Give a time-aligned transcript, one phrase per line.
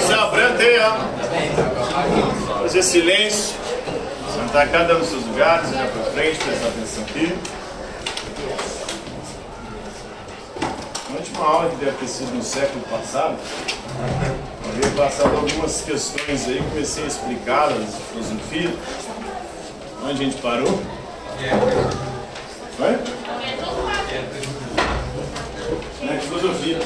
[0.00, 0.96] Se abrante aí, ó.
[2.62, 3.56] Fazer silêncio.
[4.34, 7.36] Sentar cada um nos seus lugares, olhar para frente, prestar atenção aqui.
[11.10, 13.36] A última aula que deve ter sido no século passado,
[14.64, 18.70] eu havia passado algumas questões aí, comecei a explicá-las de filosofia.
[20.02, 20.80] Onde a gente parou?
[22.76, 22.92] Foi?
[26.02, 26.78] Na filosofia.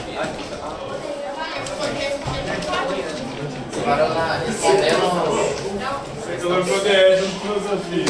[3.82, 5.04] Agora lá, respondendo.
[6.82, 8.06] DR de filosofia.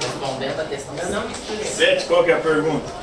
[0.00, 1.30] Respondendo a questão não
[1.64, 3.02] Sete, qual que é a pergunta?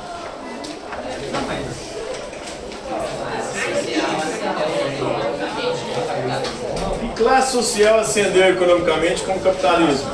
[6.98, 10.10] Que classe social ascendeu economicamente com o capitalismo?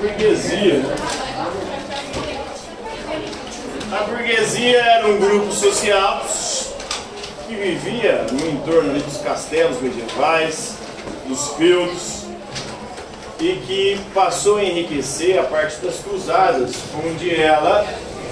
[0.00, 0.78] burguesia.
[0.78, 0.96] né?
[3.92, 6.24] A burguesia era um grupo social
[7.46, 10.76] que vivia no entorno dos castelos medievais,
[11.28, 12.22] dos feudos,
[13.38, 16.72] e que passou a enriquecer a partir das cruzadas,
[17.04, 17.86] onde ela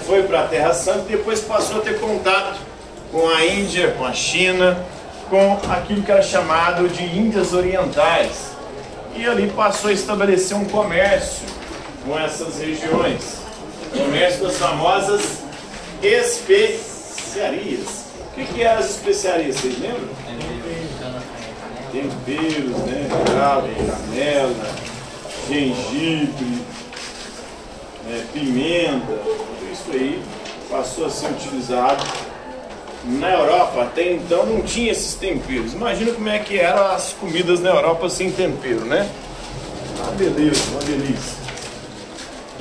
[0.07, 2.71] foi para a Terra Santa e depois passou a ter contato
[3.11, 4.85] com a Índia, com a China,
[5.29, 8.51] com aquilo que era chamado de Índias Orientais.
[9.15, 11.47] E ali passou a estabelecer um comércio
[12.05, 13.41] com essas regiões.
[13.93, 15.41] Comércio das famosas
[16.03, 17.89] especiarias.
[18.31, 19.57] O que, que eram as especiarias?
[19.57, 20.09] Vocês lembram?
[21.91, 23.09] Temperos, né?
[23.27, 24.75] Cravo, canela,
[25.49, 26.63] gengibre,
[28.09, 30.23] é, pimenta, tudo isso aí
[30.71, 32.05] passou a ser utilizado
[33.05, 33.83] na Europa.
[33.83, 35.73] Até então não tinha esses temperos.
[35.73, 39.09] Imagina como é que eram as comidas na Europa sem tempero, né?
[39.99, 41.41] Uma beleza, uma delícia.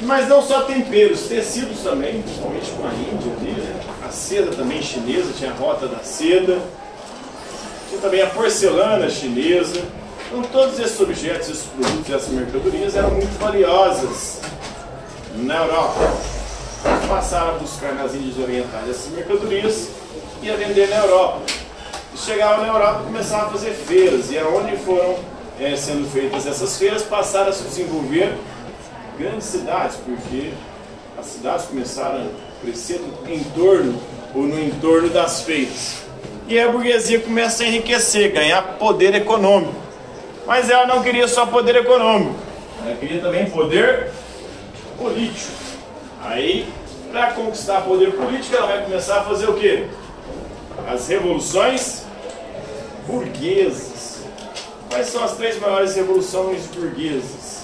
[0.02, 3.82] Mas não só temperos, tecidos também, principalmente com a Índia ali, né?
[4.08, 6.58] A seda também chinesa, tinha a rota da seda.
[7.90, 9.82] Tinha também a porcelana chinesa.
[10.28, 14.40] Então todos esses objetos, esses produtos, essas mercadorias eram muito valiosas
[15.36, 16.14] na Europa.
[17.08, 19.90] Passaram a buscar nas Índias Orientais essas mercadorias
[20.42, 21.42] ia vender na Europa.
[22.14, 24.32] E chegavam na Europa e começavam a fazer feiras.
[24.32, 25.18] E aonde foram
[25.60, 28.34] eh, sendo feitas essas feiras, passaram a se desenvolver
[29.18, 30.52] grandes cidades, porque
[31.18, 34.00] as cidades começaram a crescer em torno
[34.34, 35.98] ou no entorno das feiras.
[36.48, 39.76] E a burguesia começa a enriquecer, ganhar poder econômico.
[40.48, 42.36] Mas ela não queria só poder econômico,
[42.84, 44.12] ela queria também poder
[44.98, 45.52] político.
[46.24, 46.68] Aí,
[47.12, 49.86] para conquistar poder político, ela vai começar a fazer o quê?
[50.90, 52.04] As revoluções
[53.06, 54.24] burguesas.
[54.90, 57.60] Quais são as três maiores revoluções burguesas?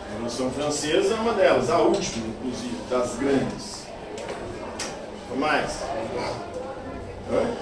[0.00, 3.86] A Revolução Francesa é uma delas, a última, inclusive, das grandes.
[5.30, 5.82] O mais?
[7.30, 7.54] Oi?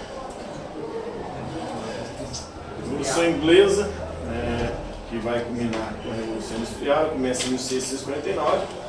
[2.85, 3.91] Revolução Inglesa,
[4.31, 4.73] é,
[5.11, 8.84] que vai culminar com a Revolução Industrial, começa em 1649,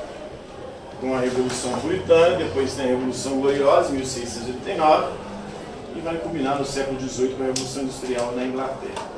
[1.00, 5.14] com a Revolução Puritana, depois tem a Revolução Gloriosa, em 1689,
[5.96, 9.16] e vai culminar no século XVIII com a Revolução Industrial na Inglaterra.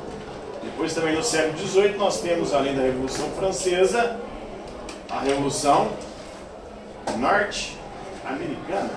[0.62, 4.16] Depois também no século XVIII nós temos, além da Revolução Francesa,
[5.10, 5.88] a Revolução
[7.16, 8.90] Norte-Americana.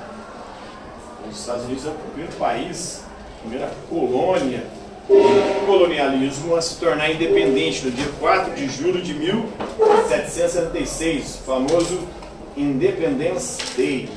[1.29, 3.03] Os Estados Unidos é o primeiro país,
[3.37, 4.65] a primeira colônia
[5.07, 12.07] do colonialismo a se tornar independente no dia 4 de julho de 1776, o famoso
[12.55, 14.09] Independence Day.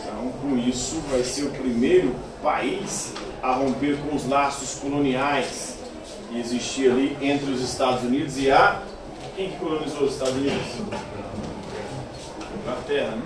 [0.00, 3.12] Então, com isso, vai ser o primeiro país
[3.42, 5.76] a romper com os laços coloniais
[6.28, 8.82] que existia ali entre os Estados Unidos e a.
[9.36, 10.62] Quem que colonizou os Estados Unidos?
[12.60, 13.22] Inglaterra, né?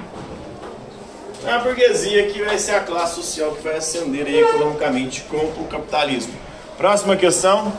[1.44, 5.66] É a burguesia que vai ser a classe social que vai ascender economicamente com o
[5.68, 6.32] capitalismo.
[6.76, 7.72] Próxima questão.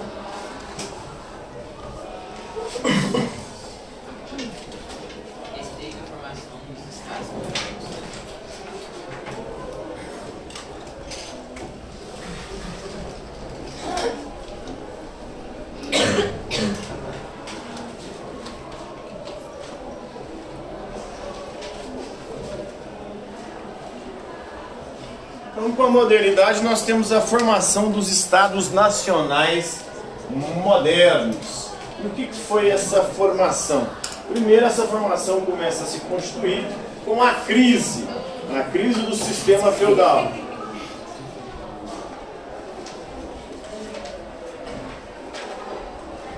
[26.54, 29.82] verdade, nós temos a formação dos estados nacionais
[30.30, 31.72] modernos.
[32.04, 33.88] E o que, foi essa formação?
[34.30, 36.66] Primeiro, essa formação começa a se constituir
[37.06, 38.08] com a crise,
[38.56, 40.32] a crise do sistema feudal.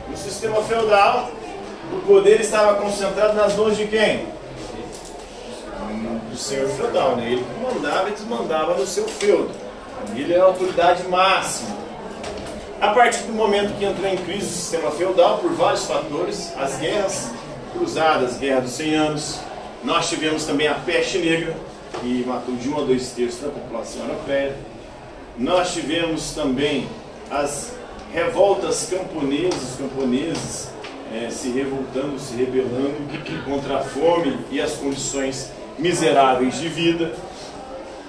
[0.09, 1.29] No sistema feudal,
[1.91, 4.33] o poder estava concentrado nas mãos de quem?
[6.29, 7.31] Do senhor feudal, né?
[7.31, 9.64] Ele mandava e desmandava no seu feudo.
[10.15, 11.75] Ele era a autoridade máxima.
[12.79, 16.77] A partir do momento que entrou em crise o sistema feudal, por vários fatores, as
[16.77, 17.31] guerras
[17.73, 19.39] cruzadas, guerra dos 100 anos,
[19.83, 21.55] nós tivemos também a peste negra,
[21.99, 24.55] que matou de 1 a 2 terços da população europeia.
[25.37, 26.87] Nós tivemos também
[27.29, 27.73] as
[28.13, 30.69] revoltas camponesas, camponeses
[31.13, 32.95] é, se revoltando, se rebelando
[33.45, 37.13] contra a fome e as condições miseráveis de vida.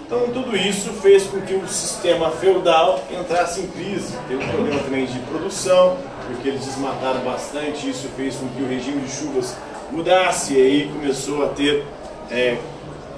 [0.07, 4.17] Então tudo isso fez com que o sistema feudal entrasse em crise.
[4.29, 5.97] Teve um problema também de produção,
[6.29, 9.57] porque eles desmataram bastante, isso fez com que o regime de chuvas
[9.91, 11.85] mudasse e aí começou a ter
[12.31, 12.57] é,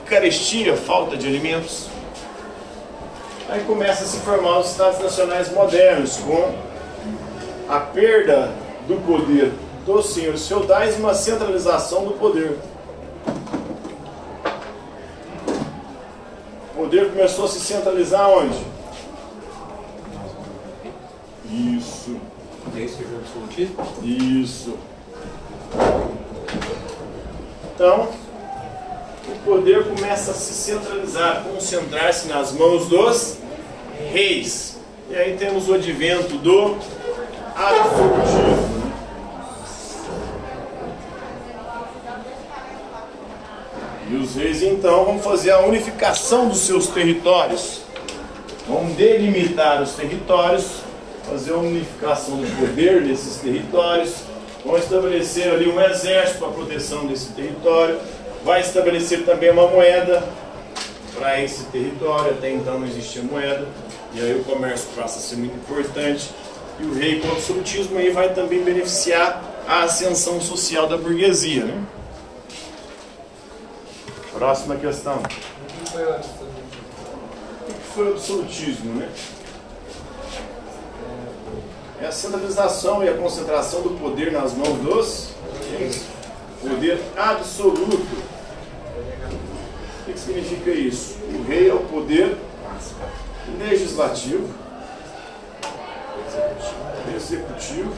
[0.06, 1.88] carestia, falta de alimentos.
[3.50, 6.54] Aí começa a se formar os estados nacionais modernos, com
[7.68, 8.50] a perda
[8.86, 9.52] do poder
[9.84, 12.56] dos senhores feudais e uma centralização do poder.
[16.88, 18.58] Poder começou a se centralizar onde?
[21.50, 22.16] Isso.
[24.02, 24.74] Isso.
[27.74, 28.08] Então,
[29.28, 33.36] o poder começa a se centralizar, concentrar-se nas mãos dos
[34.10, 34.78] reis.
[35.10, 36.78] E aí temos o advento do
[37.54, 38.57] absolutismo.
[44.10, 47.82] E os reis então vão fazer a unificação dos seus territórios.
[48.66, 50.82] Vão delimitar os territórios,
[51.28, 54.14] fazer a unificação do poder desses territórios,
[54.64, 57.98] vão estabelecer ali um exército para proteção desse território,
[58.44, 60.22] vai estabelecer também uma moeda
[61.14, 63.66] para esse território, até então não existia moeda,
[64.14, 66.30] e aí o comércio passa a ser muito importante,
[66.80, 71.64] e o rei com o absolutismo aí vai também beneficiar a ascensão social da burguesia.
[71.64, 71.82] Né?
[74.38, 75.16] Próxima questão.
[75.16, 75.92] O que
[77.92, 78.94] foi o absolutismo?
[78.94, 79.10] Né?
[82.00, 85.30] É a centralização e a concentração do poder nas mãos dos
[86.60, 88.16] poder absoluto.
[90.06, 91.18] O que significa isso?
[91.34, 92.36] O rei é o poder
[93.58, 94.48] legislativo,
[97.12, 97.92] executivo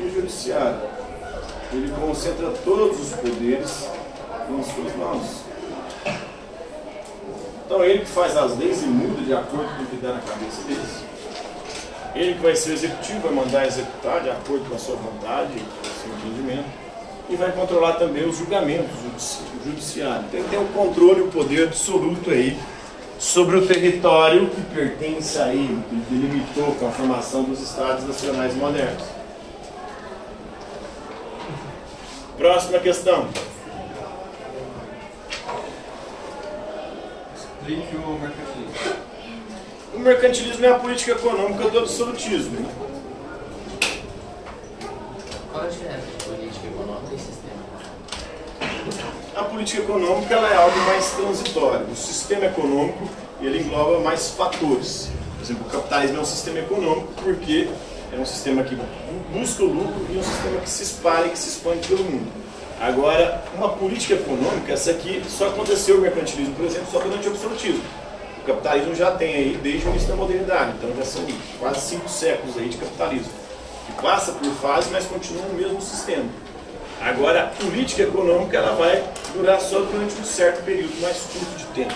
[0.00, 0.80] e judiciário.
[1.72, 3.95] Ele concentra todos os poderes
[4.52, 5.42] nas suas mãos.
[7.64, 10.20] Então ele que faz as leis e muda de acordo com o que dá na
[10.20, 11.04] cabeça deles.
[12.14, 15.88] Ele que vai ser executivo, vai mandar executar de acordo com a sua vontade, com
[15.88, 16.68] o seu entendimento.
[17.28, 20.24] E vai controlar também os julgamentos, o judiciário.
[20.28, 22.56] Então ele tem o controle, o poder absoluto aí
[23.18, 28.54] sobre o território que pertence a ele, que delimitou com a formação dos Estados Nacionais
[28.54, 29.02] modernos.
[32.38, 33.28] Próxima questão.
[37.66, 38.96] Mercantilismo.
[39.92, 42.64] O mercantilismo é a política econômica do absolutismo.
[45.50, 47.56] Qual a diferença de política econômica e sistema?
[49.34, 51.86] A política econômica ela é algo mais transitório.
[51.86, 53.08] O sistema econômico
[53.40, 55.10] ele engloba mais fatores.
[55.36, 57.68] Por exemplo, o capitalismo é um sistema econômico porque
[58.12, 58.78] é um sistema que
[59.32, 62.30] busca o lucro e um sistema que se espalha e que se expande pelo mundo.
[62.80, 67.30] Agora, uma política econômica, essa aqui só aconteceu o mercantilismo, por exemplo, só durante o
[67.30, 67.82] absolutismo.
[68.42, 71.24] O capitalismo já tem aí desde o início da modernidade, então já são
[71.58, 73.32] quase cinco séculos aí de capitalismo.
[73.86, 76.26] Que passa por fases, mas continua no mesmo sistema.
[77.00, 79.02] Agora, a política econômica ela vai
[79.34, 81.94] durar só durante um certo período mais curto de tempo.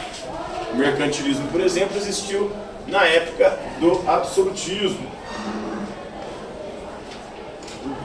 [0.73, 2.51] O mercantilismo, por exemplo, existiu
[2.87, 5.20] na época do absolutismo.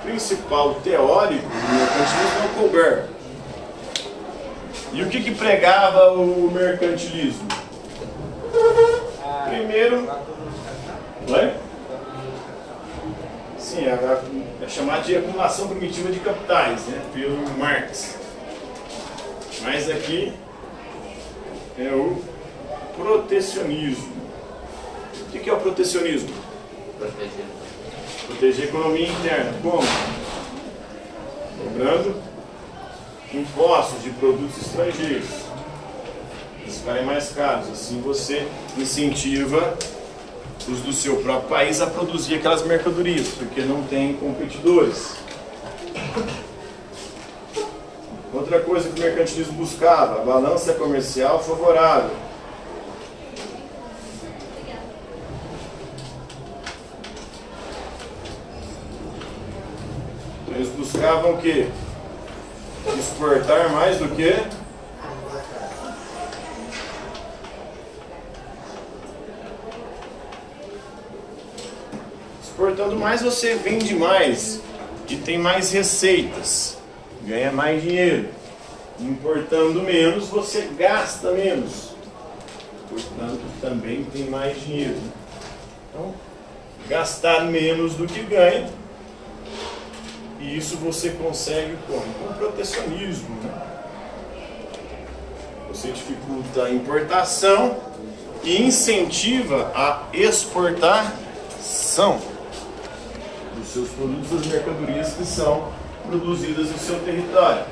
[0.05, 3.05] Principal teórico do mercantilismo é o Colbert.
[4.93, 7.47] E o que, que pregava o mercantilismo?
[9.49, 10.07] Primeiro,
[11.27, 11.53] Oi?
[13.57, 14.23] Sim, é,
[14.63, 18.15] é, chamado de acumulação primitiva de capitais, né, pelo Marx.
[19.63, 20.33] Mas aqui
[21.79, 22.21] é o
[22.95, 24.13] protecionismo.
[25.23, 26.29] O que é o protecionismo?
[26.99, 27.54] Proteger.
[28.27, 29.53] Proteger a economia interna.
[29.61, 29.87] Como?
[31.63, 32.15] Cobrando
[33.33, 35.29] impostos de produtos estrangeiros.
[36.61, 37.69] Eles ficarem mais caros.
[37.69, 39.77] Assim você incentiva
[40.67, 45.15] os do seu próprio país a produzir aquelas mercadorias, porque não tem competidores.
[48.33, 52.11] Outra coisa que o mercantilismo buscava, a balança comercial favorável.
[60.69, 61.67] Buscavam o quê?
[62.97, 64.35] Exportar mais do que
[72.55, 74.61] Exportando mais, você vende mais
[75.09, 76.77] e tem mais receitas,
[77.23, 78.29] ganha mais dinheiro.
[78.97, 81.93] Importando menos, você gasta menos.
[82.89, 85.01] Portanto, também tem mais dinheiro.
[85.89, 86.13] Então,
[86.87, 88.69] gastar menos do que ganha.
[90.45, 92.03] E isso você consegue como?
[92.13, 93.35] Com protecionismo.
[93.41, 93.51] Né?
[95.69, 97.75] Você dificulta a importação
[98.43, 101.01] e incentiva a exportação
[103.55, 105.73] dos seus produtos, das mercadorias que são
[106.05, 107.65] produzidas no seu território.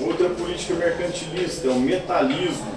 [0.00, 2.76] Outra política mercantilista é o metalismo.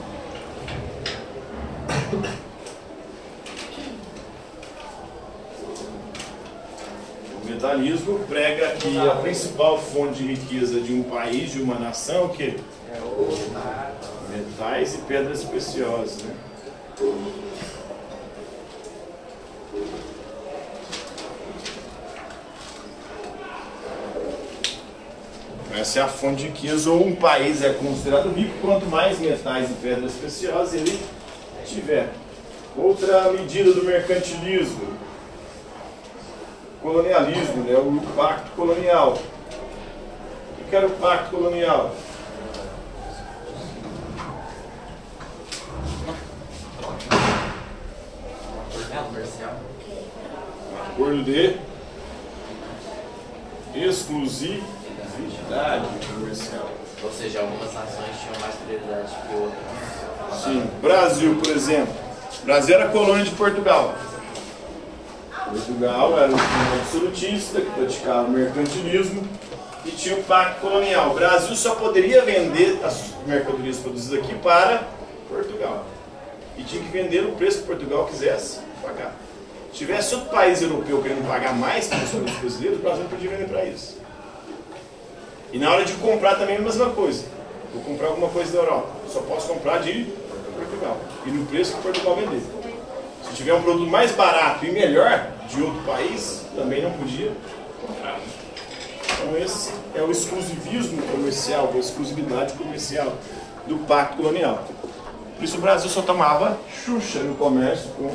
[7.59, 12.27] O metalismo prega que a principal fonte de riqueza de um país, de uma nação,
[12.27, 12.55] o quê?
[14.29, 16.23] Metais e pedras preciosas.
[16.23, 16.35] Né?
[25.75, 29.69] Essa é a fonte de riqueza, ou um país é considerado rico, quanto mais metais
[29.69, 30.97] e pedras preciosas ele
[31.65, 32.07] tiver.
[32.77, 34.88] Outra medida do mercantilismo,
[36.89, 37.75] colonialismo, né?
[37.75, 39.15] o pacto colonial.
[40.59, 41.95] O que era o pacto colonial?
[50.91, 51.57] Acordo de
[53.75, 54.65] exclusividade
[56.11, 56.69] comercial.
[57.01, 60.43] Ou seja, algumas nações tinham mais prioridade que outras.
[60.43, 60.69] Sim.
[60.81, 61.93] Brasil, por exemplo.
[62.43, 63.95] Brasil era colônia de Portugal.
[65.79, 69.25] Portugal era um absolutista que praticava mercantilismo
[69.85, 71.11] e tinha o pacto colonial.
[71.11, 74.83] O Brasil só poderia vender as mercadorias produzidas aqui para
[75.29, 75.85] Portugal.
[76.57, 79.15] E tinha que vender no preço que Portugal quisesse pagar.
[79.71, 83.09] Se tivesse outro país europeu querendo pagar mais para os produtos brasileiros, o Brasil não
[83.09, 83.97] podia vender para isso.
[85.53, 87.23] E na hora de comprar também a mesma coisa.
[87.73, 88.89] Vou comprar alguma coisa da Europa.
[89.07, 90.07] Só posso comprar de
[90.57, 90.97] Portugal.
[91.25, 92.58] E no preço que Portugal vender.
[93.29, 97.31] Se tiver um produto mais barato e melhor de outro país, também não podia
[97.85, 98.19] comprar.
[99.13, 103.13] Então esse é o exclusivismo comercial, a exclusividade comercial
[103.67, 104.67] do pacto colonial.
[105.35, 108.13] Por isso o Brasil só tomava Xuxa no comércio com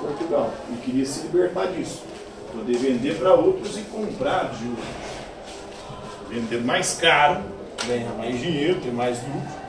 [0.00, 0.52] Portugal.
[0.72, 2.02] E queria se libertar disso.
[2.52, 5.10] Poder vender para outros e comprar de outros
[6.30, 7.40] vender mais caro,
[7.86, 9.60] ganhar mais dinheiro, ter mais lucro.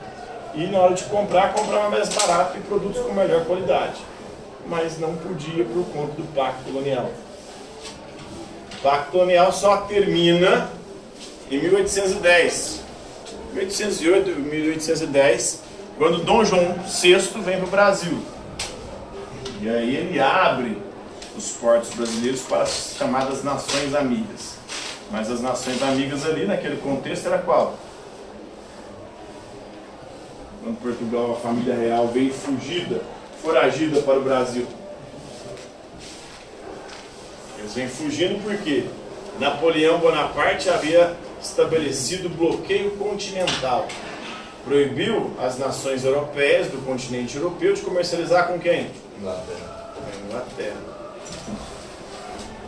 [0.54, 3.96] E na hora de comprar, comprar mais barato e produtos com melhor qualidade.
[4.66, 7.10] Mas não podia por conta do Pacto Colonial.
[8.78, 10.70] O Pacto Colonial só termina
[11.50, 12.80] em 1810.
[13.52, 15.62] 1808 1810,
[15.98, 18.18] quando Dom João VI vem para o Brasil.
[19.60, 20.82] E aí ele abre
[21.36, 24.54] os portos brasileiros para as chamadas nações amigas.
[25.10, 27.78] Mas as nações amigas ali, naquele contexto, era qual?
[30.62, 33.02] Quando Portugal, a família real, veio fugida,
[33.42, 34.66] foragida para o Brasil.
[37.58, 38.84] Eles vêm fugindo porque
[39.38, 43.86] Napoleão Bonaparte havia estabelecido bloqueio continental.
[44.64, 48.90] Proibiu as nações europeias do continente europeu de comercializar com quem?
[49.18, 49.92] Inglaterra.
[50.28, 50.76] Inglaterra.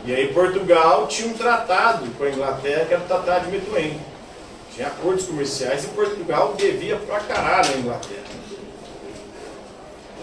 [0.05, 3.99] E aí Portugal tinha um tratado com a Inglaterra, que era o Tratado de Methuen.
[4.75, 8.24] Tinha acordos comerciais e Portugal devia pra caralho a Inglaterra.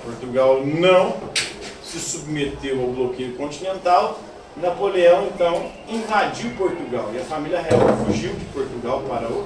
[0.03, 1.15] Portugal não
[1.83, 4.19] se submeteu ao bloqueio continental.
[4.57, 9.45] Napoleão então invadiu Portugal e a família real fugiu de Portugal para o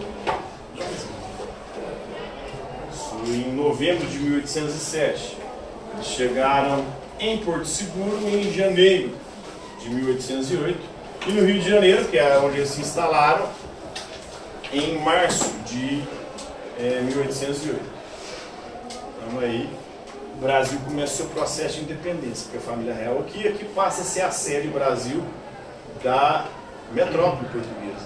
[3.27, 5.37] em novembro de 1807.
[5.93, 6.85] Eles chegaram
[7.19, 9.15] em Porto Seguro em janeiro
[9.81, 10.79] de 1808,
[11.27, 13.47] e no Rio de Janeiro, que é onde eles se instalaram,
[14.71, 16.03] em março de
[16.79, 17.79] é, 1808.
[19.27, 19.69] Então aí
[20.37, 24.01] o Brasil começa o seu processo de independência, porque a família real aqui, aqui passa
[24.01, 25.23] a ser a sede Brasil
[26.03, 26.45] da
[26.91, 28.05] metrópole portuguesa.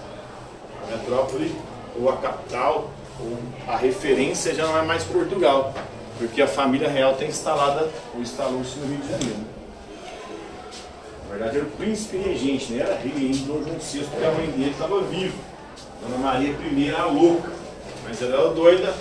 [0.83, 1.55] A metrópole,
[1.99, 5.73] ou a capital, ou a referência já não é mais Portugal,
[6.19, 9.49] porque a família real tem instalada, ou instalou-se no Rio de Janeiro.
[11.23, 12.83] Na verdade era o príncipe regente, né?
[12.83, 15.37] Era ainda Dom João VI, porque a mãe dele estava viva.
[16.01, 17.51] Dona Maria I era louca,
[18.07, 18.93] mas ela era doida,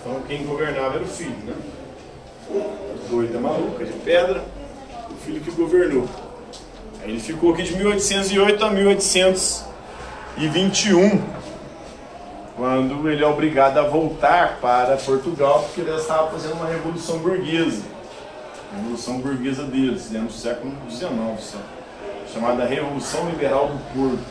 [0.00, 1.54] então quem governava era o filho, né?
[3.08, 4.44] Doida maluca, de pedra,
[5.10, 6.08] o filho que governou.
[7.02, 11.22] Aí ele ficou aqui de 1808 a 1821,
[12.56, 17.82] quando ele é obrigado a voltar para Portugal, porque ele estava fazendo uma revolução burguesa.
[18.72, 21.10] A revolução burguesa deles, dentro do século XIX,
[22.32, 24.24] chamada Revolução Liberal do Porto.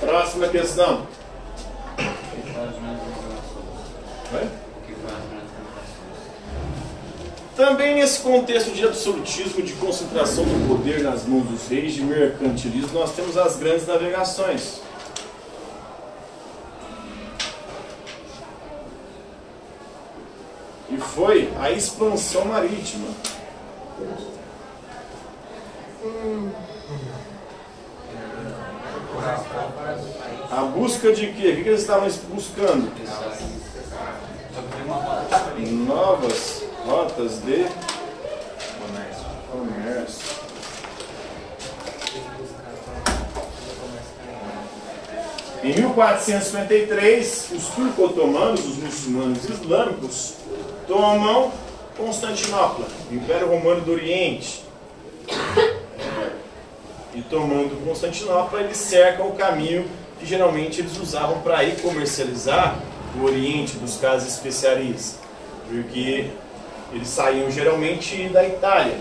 [0.00, 1.02] Próxima questão.
[1.02, 1.06] O
[1.96, 2.02] que
[2.52, 3.44] faz nas revelações?
[7.56, 12.98] Também nesse contexto de absolutismo, de concentração do poder nas mãos dos reis, de mercantilismo,
[12.98, 14.80] nós temos as grandes navegações.
[20.90, 23.06] E foi a expansão marítima.
[30.50, 31.50] A busca de quê?
[31.50, 32.92] O que eles estavam buscando?
[35.86, 37.66] Novas rotas de
[39.50, 40.34] Comércio.
[45.64, 50.34] Em 1453, os turco-otomanos, os muçulmanos islâmicos,
[50.86, 51.50] tomam
[51.96, 54.62] Constantinopla, Império Romano do Oriente.
[57.12, 59.88] E tomando Constantinopla, eles cercam o caminho
[60.20, 62.78] que geralmente eles usavam para ir comercializar
[63.18, 65.18] o Oriente, buscar as especiarias.
[65.68, 66.30] Porque
[66.92, 68.98] eles saíam geralmente da Itália.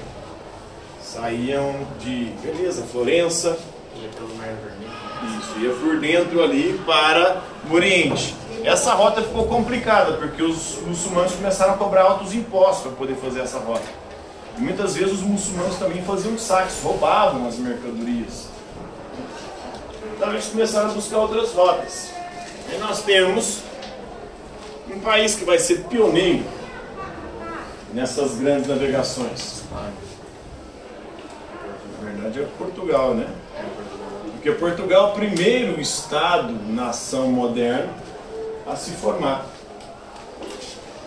[1.01, 3.57] Saíam de, beleza, Florença,
[4.01, 5.39] Ia pelo Mar Vermelho.
[5.39, 8.35] isso, ia por dentro ali para o Oriente.
[8.63, 13.41] Essa rota ficou complicada, porque os muçulmanos começaram a cobrar altos impostos para poder fazer
[13.41, 13.83] essa rota.
[14.57, 18.47] E muitas vezes os muçulmanos também faziam saques, roubavam as mercadorias.
[20.15, 22.09] Então eles começaram a buscar outras rotas.
[22.73, 23.59] E nós temos
[24.91, 26.43] um país que vai ser pioneiro
[27.93, 29.63] nessas grandes navegações.
[32.01, 33.27] Na verdade é Portugal, né?
[34.33, 37.93] Porque Portugal é o primeiro Estado, nação moderna,
[38.67, 39.45] a se formar.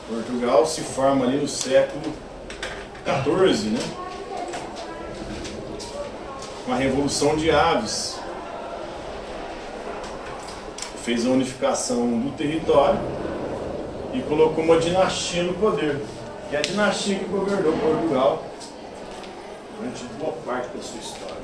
[0.08, 2.14] Portugal se forma ali no século
[3.04, 3.80] XIV, né?
[6.64, 8.18] Com a Revolução de Aves.
[11.02, 12.98] Fez a unificação do território
[14.16, 16.00] e colocou uma dinastia no poder.
[16.48, 18.42] Que é a dinastia que governou Portugal
[19.76, 21.36] durante boa parte da sua história.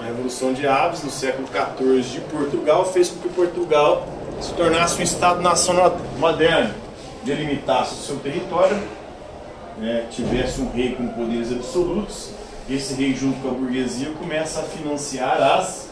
[0.00, 4.06] A Revolução de Aves, no século XIV de Portugal, fez com que Portugal
[4.40, 5.74] se tornasse um Estado-nação
[6.18, 6.74] moderno,
[7.24, 8.80] delimitasse o seu território,
[9.76, 12.30] né, tivesse um rei com poderes absolutos.
[12.70, 15.88] Esse rei, junto com a burguesia, começa a financiar as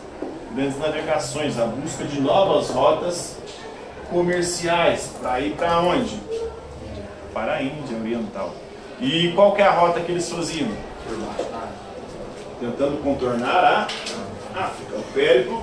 [0.54, 3.36] grandes navegações, a busca de novas rotas
[4.10, 5.10] comerciais.
[5.20, 6.20] Para ir para onde?
[7.32, 8.54] Para a Índia Oriental.
[9.00, 10.70] E qual que é a rota que eles faziam?
[12.58, 13.82] Tentando contornar a
[14.58, 15.62] África, o périplo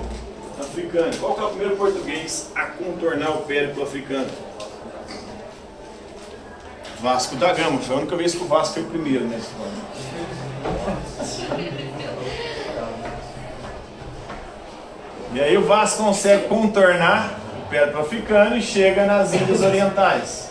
[0.60, 1.16] africano.
[1.18, 4.28] Qual que é o primeiro português a contornar o périplo africano?
[7.00, 7.80] Vasco da Gama.
[7.80, 9.72] Foi a única vez que o Vasco foi o primeiro nessa história.
[15.34, 17.43] E aí o Vasco consegue contornar
[17.74, 20.50] o périplo africano e chega nas Índias Orientais.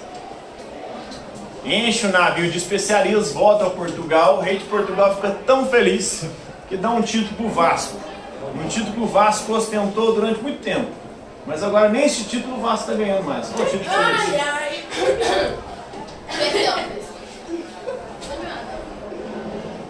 [1.63, 4.39] Enche o navio de especiarias, volta a Portugal.
[4.39, 6.25] O rei de Portugal fica tão feliz
[6.67, 7.97] que dá um título para o Vasco.
[8.61, 10.91] Um título que o Vasco ostentou durante muito tempo.
[11.45, 13.47] Mas agora nem esse título o Vasco está ganhando mais.
[13.47, 14.35] Qual o título esse?
[14.35, 14.83] ai.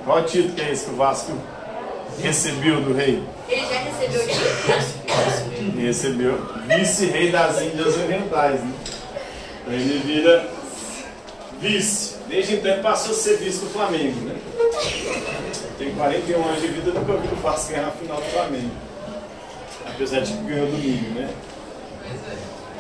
[0.06, 1.32] Qual título que é esse que o Vasco
[2.22, 3.24] recebeu do rei?
[3.50, 5.03] Ele já recebeu o título.
[5.58, 8.60] Ele recebeu vice-rei das Índias Orientais.
[8.60, 8.73] Né?
[9.62, 10.49] Então ele vira
[11.60, 12.15] vice.
[12.28, 14.19] Desde então ele passou a ser vice do Flamengo.
[14.21, 14.36] Né?
[15.78, 18.71] Tem 41 anos de vida, nunca vi o Vasco ganhar a final do Flamengo.
[19.86, 21.30] Apesar de que ganhou domingo, né?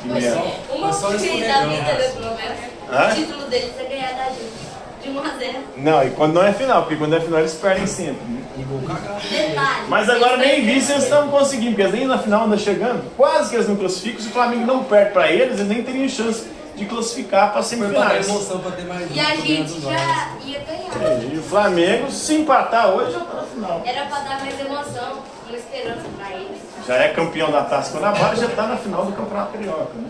[0.01, 0.41] Que merda.
[0.69, 1.81] Uma Mas só vez da vida, né?
[1.81, 2.59] né, pelo menos.
[2.91, 3.11] Hã?
[3.11, 4.73] O título deles é ganhar da gente.
[5.01, 5.63] De 1 a 0.
[5.77, 8.23] Não, e quando não é final, porque quando é final eles perdem sempre.
[8.27, 8.42] Né?
[8.55, 9.87] Detalhe.
[9.87, 13.03] Mas agora nem vice eles estão conseguindo, porque eles nem na final andam chegando.
[13.15, 14.21] Quase que eles não classificam.
[14.21, 18.27] Se o Flamengo não perde para eles, eles nem teriam chance de classificar para semifinais.
[18.27, 21.33] emoção pra ter mais E a gente já ia ganhar.
[21.33, 23.81] E o Flamengo, se empatar hoje, já está na final.
[23.85, 26.57] Era pra dar mais emoção, uma esperança pra eles.
[26.87, 29.93] Já é campeão da Taça Guanabara, já está na final do Campeonato Carioca.
[29.93, 30.09] Né?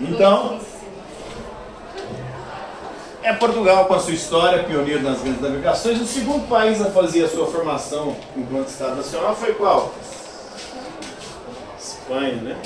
[0.00, 0.60] Então,
[3.22, 6.00] é Portugal com a sua história, pioneiro nas grandes navegações.
[6.00, 9.92] O segundo país a fazer a sua formação enquanto Estado Nacional foi qual?
[11.78, 12.56] Espanha, né?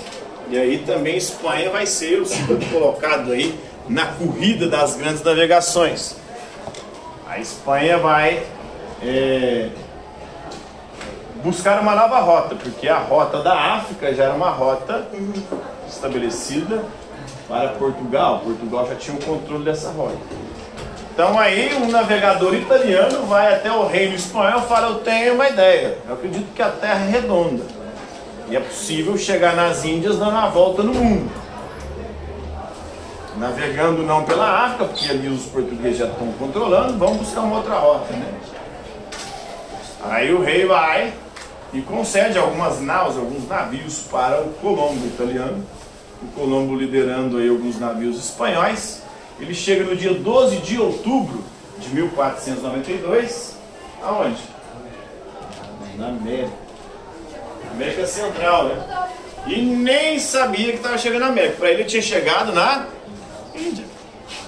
[0.49, 6.17] E aí também Espanha vai ser o segundo colocado aí na corrida das grandes navegações.
[7.27, 8.45] A Espanha vai
[9.03, 9.71] é,
[11.43, 15.09] buscar uma nova rota, porque a rota da África já era uma rota
[15.88, 16.85] estabelecida
[17.48, 18.40] para Portugal.
[18.40, 20.16] Portugal já tinha o controle dessa rota.
[21.12, 25.48] Então aí um navegador italiano vai até o reino espanhol e fala, eu tenho uma
[25.48, 25.98] ideia.
[26.09, 27.64] Eu acredito que a Terra é redonda.
[28.48, 31.31] E é possível chegar nas Índias dando a volta no mundo.
[33.37, 37.74] Navegando não pela África, porque ali os portugueses já estão controlando, vamos buscar uma outra
[37.74, 38.33] rota, né?
[40.05, 41.12] Aí o rei vai
[41.72, 45.64] e concede algumas naus, alguns navios para o Colombo italiano.
[46.22, 49.02] O Colombo liderando aí alguns navios espanhóis.
[49.40, 51.42] Ele chega no dia 12 de outubro
[51.78, 53.56] de 1492.
[54.02, 54.42] Aonde?
[55.96, 56.52] Na América.
[57.72, 59.08] América Central, né?
[59.46, 61.56] E nem sabia que estava chegando na América.
[61.58, 62.87] Para ele tinha chegado na
[63.54, 63.85] Índia.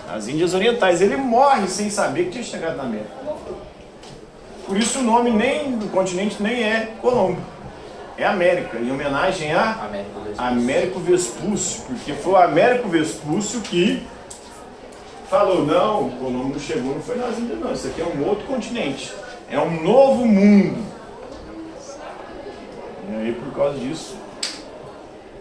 [0.06, 1.00] Nas Índias Orientais.
[1.00, 3.10] Ele morre sem saber que tinha chegado na América.
[4.66, 7.40] Por isso o nome nem do continente nem é Colombo.
[8.16, 9.88] É América, em homenagem a
[10.38, 14.06] Américo Vespúcio, porque foi o Américo Vespúcio que
[15.28, 18.24] falou, não, o Colombo não chegou, não foi nas Índias não, isso aqui é um
[18.24, 19.12] outro continente,
[19.50, 20.84] é um novo mundo.
[23.10, 24.16] E aí por causa disso,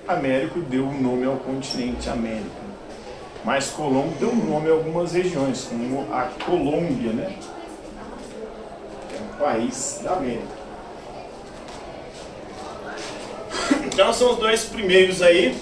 [0.07, 2.63] Américo deu o nome ao continente América.
[3.45, 7.35] Mas Colombo deu nome a algumas regiões, como a Colômbia, né?
[9.13, 10.62] É um país da América.
[13.93, 15.55] Então são os dois primeiros aí.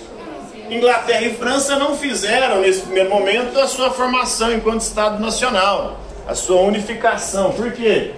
[0.69, 6.33] Inglaterra e França não fizeram nesse primeiro momento a sua formação enquanto Estado Nacional, a
[6.33, 7.51] sua unificação.
[7.51, 8.13] Por quê?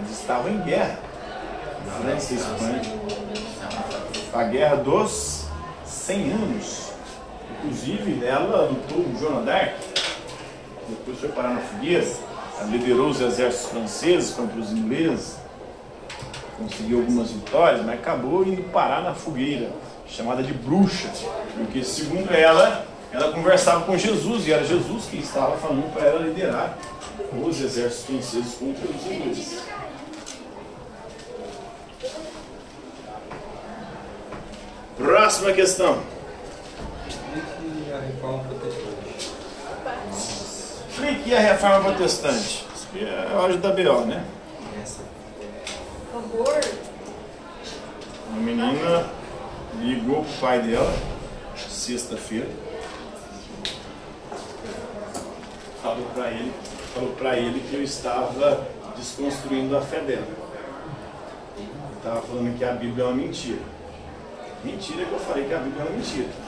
[0.00, 0.98] Eles estavam em guerra.
[2.02, 2.82] França e Espanha.
[4.32, 5.44] A guerra dos
[5.86, 6.88] 100 anos.
[7.58, 9.74] Inclusive, nela lutou o Joana d'Arc.
[10.88, 12.04] Depois foi parar na fogueira.
[12.68, 15.36] Liderou os exércitos franceses contra os ingleses.
[16.56, 19.70] Conseguiu algumas vitórias, mas acabou indo parar na fogueira,
[20.06, 21.10] chamada de bruxa.
[21.56, 26.20] Porque, segundo ela, ela conversava com Jesus e era Jesus que estava falando para ela
[26.20, 26.78] liderar
[27.32, 29.62] os exércitos franceses contra os ingleses.
[34.96, 36.00] Próxima questão.
[37.08, 39.32] Explique a reforma protestante.
[41.04, 42.64] Explique a reforma protestante.
[42.74, 44.24] Isso aqui é hoje da BO, né?
[46.10, 46.60] Favor.
[48.30, 49.06] Uma menina
[49.82, 50.90] ligou pro pai dela,
[51.68, 52.48] sexta-feira.
[55.82, 56.52] Falou para ele,
[56.94, 60.26] falou para ele que eu estava desconstruindo a fé dela.
[61.98, 63.60] Estava falando que a Bíblia é uma mentira.
[64.64, 66.43] Mentira que eu falei que a Bíblia é uma mentira.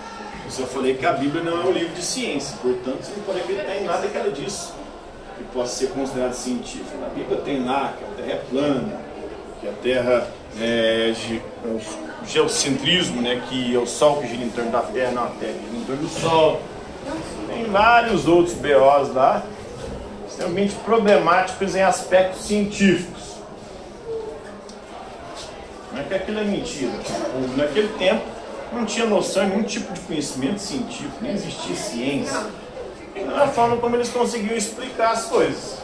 [0.47, 3.25] Eu só falei que a Bíblia não é um livro de ciência, portanto você não
[3.25, 4.73] pode acreditar em nada que ela diz
[5.37, 6.97] que possa ser considerado científico.
[7.01, 9.01] Na Bíblia tem lá que a Terra é plana,
[9.61, 10.29] que a Terra
[10.61, 11.81] é, é o
[12.25, 15.53] geocentrismo, né, que é o Sol que gira em torno da Terra, não a Terra
[15.53, 16.63] gira em torno do Sol.
[17.49, 19.43] Tem vários outros BOs lá,
[20.29, 23.35] extremamente problemáticos em aspectos científicos.
[25.93, 26.93] Não é que aquilo é mentira.
[27.57, 28.36] Naquele tempo
[28.73, 32.47] não tinha noção de nenhum tipo de conhecimento científico, nem existia ciência.
[33.25, 35.79] Não a forma como eles conseguiam explicar as coisas.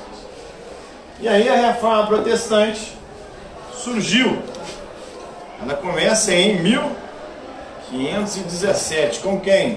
[1.20, 2.96] E aí a reforma protestante
[3.74, 4.38] surgiu.
[5.62, 9.20] Ela começa em 1517.
[9.20, 9.76] Com quem?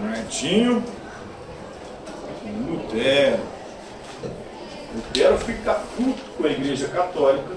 [0.00, 0.82] Martinho
[2.66, 3.40] Lutero.
[4.94, 7.56] Lutero fica puto com a Igreja Católica.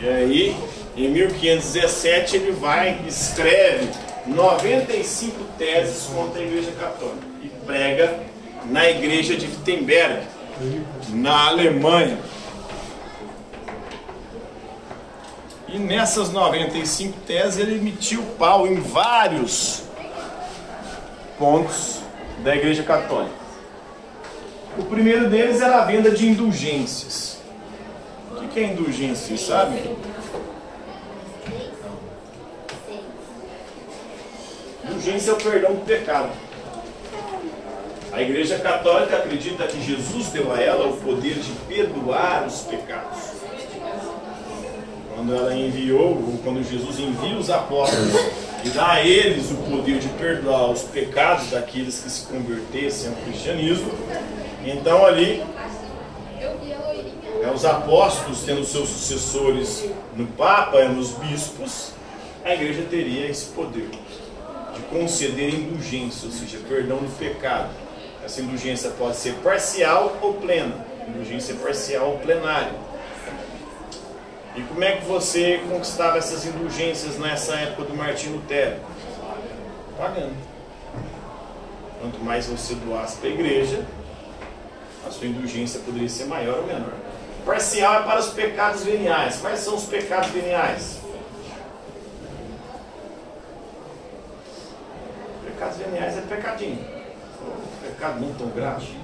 [0.00, 0.56] E aí,
[0.96, 3.88] em 1517, ele vai e escreve
[4.26, 8.20] 95 teses contra a Igreja Católica e prega
[8.66, 10.26] na Igreja de Wittenberg,
[11.08, 12.18] na Alemanha.
[15.66, 19.84] E nessas 95 teses ele emitiu pau em vários
[21.38, 22.00] pontos
[22.44, 23.34] da Igreja Católica.
[24.76, 27.38] O primeiro deles era a venda de indulgências.
[28.30, 29.40] O que é indulgência, vocês
[35.02, 36.30] Indulgência é o perdão do pecado.
[38.12, 43.18] A Igreja Católica acredita que Jesus deu a ela o poder de perdoar os pecados.
[45.12, 48.14] Quando ela enviou, ou quando Jesus envia os apóstolos
[48.64, 53.16] e dá a eles o poder de perdoar os pecados daqueles que se convertessem ao
[53.24, 53.90] cristianismo,
[54.64, 55.42] então ali
[57.42, 59.84] é, os apóstolos tendo seus sucessores
[60.16, 61.90] no Papa e nos bispos,
[62.44, 64.01] a igreja teria esse poder de
[64.92, 67.70] conceder indulgência, ou seja, perdão do pecado.
[68.24, 70.74] Essa indulgência pode ser parcial ou plena,
[71.08, 72.72] indulgência parcial ou plenária.
[74.54, 78.76] E como é que você conquistava essas indulgências nessa época do Martinho Lutero?
[79.96, 80.36] Pagando.
[82.00, 83.84] Quanto mais você doasse para a igreja,
[85.06, 86.92] a sua indulgência poderia ser maior ou menor.
[87.46, 89.36] Parcial é para os pecados veniais.
[89.36, 91.01] Quais são os pecados veniais?
[95.62, 96.84] Pecados veniais é pecadinho.
[97.82, 98.98] Pecado não tão grave.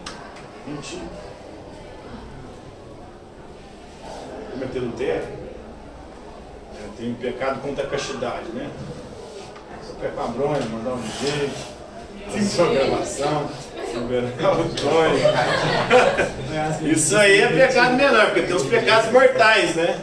[0.67, 0.99] Mentir.
[4.51, 5.29] Cometer adultério.
[6.75, 8.69] É, tem pecado contra a castidade, né?
[9.87, 11.79] Só pecar uma bronha, mandar um jeito.
[12.33, 13.49] Tem sua gravação.
[16.83, 20.01] Isso aí é pecado menor, porque tem os pecados mortais, né?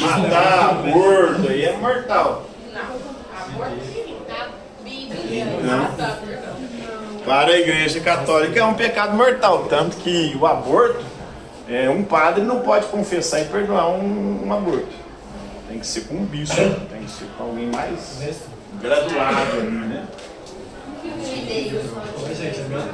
[0.00, 2.43] Matar, aborto, aí é mortal.
[7.24, 11.02] Para a igreja católica é um pecado mortal, tanto que o aborto,
[11.68, 14.92] é, um padre não pode confessar e perdoar um, um aborto.
[15.68, 18.18] Tem que ser com um bispo, tem que ser com alguém mais
[18.80, 20.06] graduado ali, né?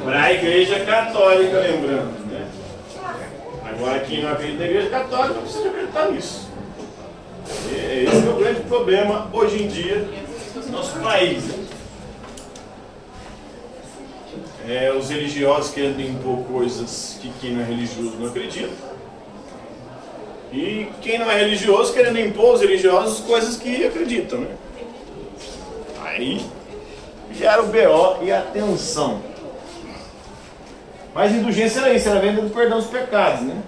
[0.05, 2.27] Para a igreja católica, lembrando.
[2.27, 2.47] Né?
[3.65, 6.51] Agora, quem não acredita na igreja católica não precisa acreditar nisso.
[7.73, 10.09] É, esse é o grande problema hoje em dia
[10.55, 11.60] no nosso país.
[14.71, 18.71] É, os religiosos querendo impor coisas que quem não é religioso não acredita.
[20.53, 24.43] E quem não é religioso querendo impor os religiosos coisas que acreditam.
[24.43, 24.55] Né?
[26.05, 26.47] Aí
[27.33, 29.21] gera o BO e a tensão.
[31.13, 33.61] Mas indulgência era isso, era a venda do perdão dos pecados, né?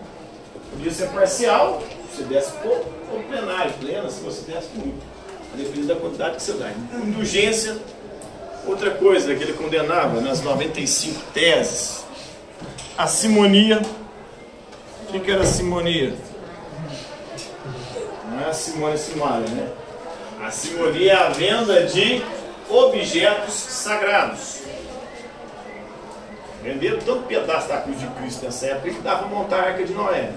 [0.71, 5.03] Podia ser parcial, você desse pouco, ou plenário, plena, se você desse muito.
[5.53, 6.71] A depender da quantidade que você dá.
[7.05, 7.77] Indulgência,
[8.67, 12.05] outra coisa que ele condenava nas 95 teses,
[12.97, 13.81] a simonia.
[15.03, 16.15] O que, que era a simonia?
[18.31, 19.69] Não é a Simone Simária, né?
[20.43, 22.23] A simonia é a venda de
[22.69, 24.63] objetos sagrados.
[26.63, 29.85] Venderam tanto pedaço da cruz de Cristo nessa época que dava para montar a arca
[29.85, 30.33] de Noé.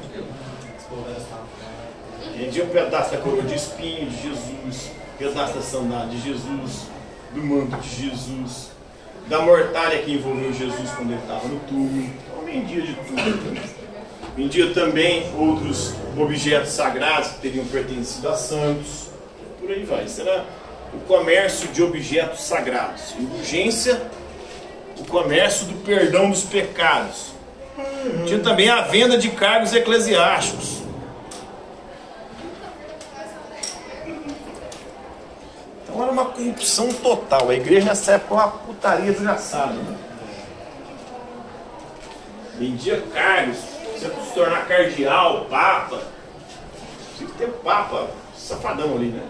[2.36, 6.88] Vendia um pedaço da coroa de espinho de Jesus, pedaço da sandália de Jesus,
[7.36, 8.72] do manto de Jesus,
[9.28, 12.10] da mortalha que envolveu Jesus quando ele estava no túmulo.
[12.28, 13.76] Então vendia de tudo.
[14.36, 19.10] Vendia também outros objetos sagrados que teriam pertencido a santos.
[19.60, 20.08] Por aí vai.
[20.08, 20.46] Será
[20.94, 23.14] o comércio de objetos sagrados.
[23.20, 24.02] Indulgência,
[24.98, 27.34] o comércio do perdão dos pecados.
[28.26, 30.85] Tinha também a venda de cargos eclesiásticos.
[35.96, 37.50] Então era uma corrupção total.
[37.50, 39.72] A igreja nessa época era uma putaria desgraçada.
[39.72, 39.98] Né?
[42.60, 43.60] Vendia cargos.
[43.94, 46.02] Você se tornar cardeal, papa.
[47.18, 49.24] Tinha que ter papa, safadão ali, né?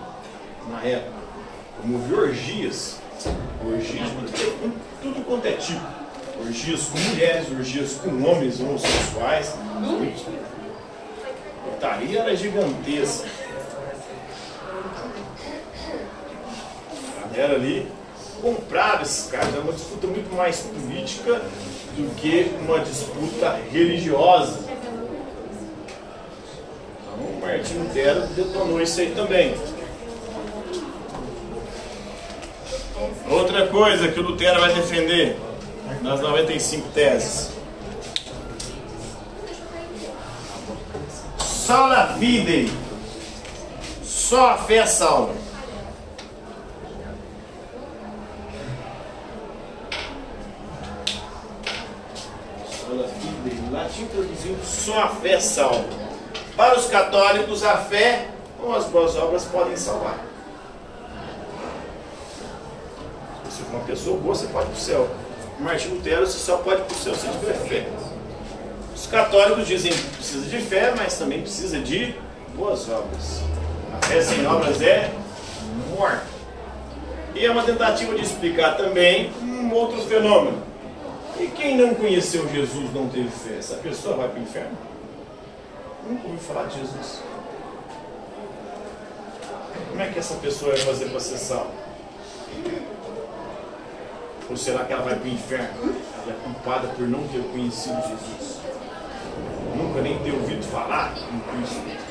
[0.68, 1.14] Na época
[1.80, 3.00] promovia orgias,
[3.64, 4.48] orgias de
[5.04, 5.86] tudo quanto é tipo.
[6.40, 9.54] Orgias com mulheres, orgias com homens homossexuais.
[9.54, 13.45] A putaria era gigantesca.
[17.36, 17.86] A galera ali
[18.42, 21.42] comprava esses caras, era uma disputa muito mais política
[21.98, 24.60] do que uma disputa religiosa.
[27.02, 29.54] Então o Martin Lutero detonou isso aí também.
[33.30, 35.38] Outra coisa que o Lutero vai defender
[36.02, 37.52] nas 95 teses.
[41.38, 42.72] Sola fide.
[44.04, 45.34] Só a fé salva.
[52.70, 53.56] Sola fide.
[53.56, 55.86] Em latim traduzindo, só a fé salva.
[56.56, 58.28] Para os católicos, a fé
[58.62, 60.18] ou as boas obras podem salvar.
[63.50, 65.10] Se for uma pessoa boa, você pode ir para o céu.
[65.60, 67.88] Martin Lutero, você só pode ir para o céu se tiver fé.
[68.94, 72.16] Os católicos dizem que precisa de fé, mas também precisa de
[72.56, 73.42] boas obras.
[73.94, 75.12] A fé sem obras é
[75.98, 76.26] morta.
[77.34, 80.64] E é uma tentativa de explicar também um outro fenômeno.
[81.40, 83.58] E quem não conheceu Jesus não teve fé?
[83.58, 84.78] Essa pessoa vai para o inferno?
[86.08, 87.24] Nunca ouviu falar de Jesus.
[89.90, 91.72] Como é que essa pessoa vai fazer para ser salva?
[94.50, 95.96] Ou será que ela vai para o inferno?
[96.24, 98.60] Ela é culpada por não ter conhecido Jesus.
[99.76, 102.06] Nunca nem ter ouvido falar Cristo.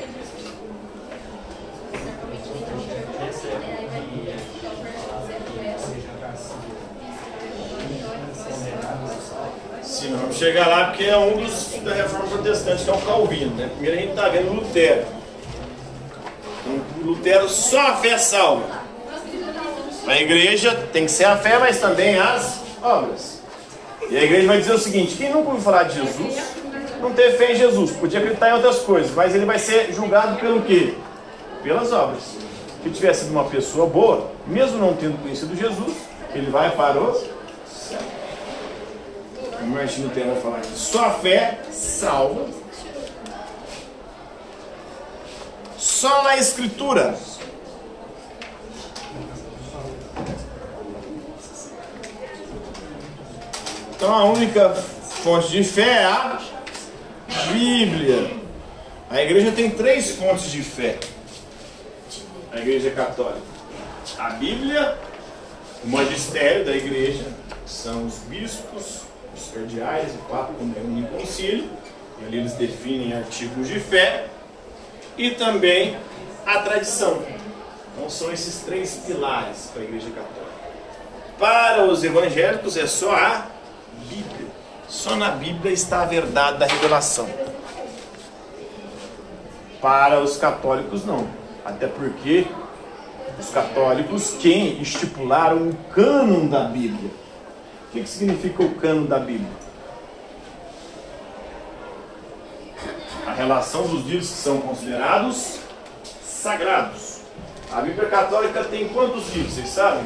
[9.81, 12.97] Sim, nós vamos chegar lá porque é um dos da reforma protestante, que é o
[12.97, 13.55] Calvino.
[13.55, 13.69] Né?
[13.73, 15.05] Primeiro a gente está vendo Lutero.
[16.61, 18.85] Então, Lutero só a fé salva.
[20.07, 23.41] A igreja tem que ser a fé, mas também as obras.
[24.09, 26.35] E a igreja vai dizer o seguinte: quem nunca ouviu falar de Jesus,
[27.01, 30.35] não teve fé em Jesus, podia acreditar em outras coisas, mas ele vai ser julgado
[30.37, 30.95] pelo quê?
[31.63, 32.23] Pelas obras.
[32.83, 35.95] Se tivesse sido uma pessoa boa, mesmo não tendo conhecido Jesus,
[36.35, 37.34] ele vai para o.
[39.65, 42.45] O Martin Lutero vai falar que só a fé salva.
[45.75, 47.17] Só na Escritura
[53.95, 56.39] Então a única fonte de fé é a
[57.51, 58.37] Bíblia.
[59.09, 60.99] A igreja tem três fontes de fé.
[62.51, 63.41] A igreja católica.
[64.19, 64.95] A Bíblia,
[65.83, 67.25] o magistério da igreja,
[67.65, 69.04] são os bispos,
[69.35, 71.69] os cardeais, o Papa, é um concílio,
[72.21, 74.27] e ali eles definem artigos de fé,
[75.17, 75.97] e também
[76.45, 77.21] a tradição.
[77.93, 80.45] Então são esses três pilares para a igreja católica.
[81.37, 83.47] Para os evangélicos é só a
[84.09, 84.47] Bíblia.
[84.87, 87.27] Só na Bíblia está a verdade da revelação.
[89.81, 91.27] Para os católicos, não.
[91.63, 92.45] Até porque
[93.39, 97.11] os católicos, quem estipularam o cânon da Bíblia.
[97.95, 99.47] Que, que significa o cânon da Bíblia?
[103.25, 105.59] A relação dos livros que são considerados
[106.21, 107.21] sagrados.
[107.71, 110.03] A Bíblia Católica tem quantos livros, vocês sabem?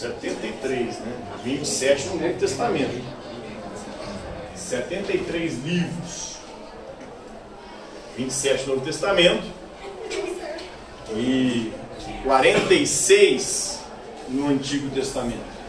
[0.00, 1.16] 73, né?
[1.42, 3.04] 27 no Novo Testamento.
[4.54, 6.36] 73 livros.
[8.18, 9.46] 27 no Novo Testamento.
[11.16, 11.72] E
[12.22, 13.81] 46
[14.28, 15.62] no Antigo Testamento.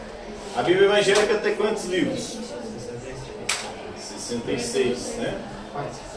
[0.56, 2.38] A Bíblia Evangélica tem quantos livros?
[3.98, 5.38] 66, né?